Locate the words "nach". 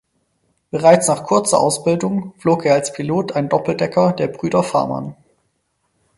1.09-1.25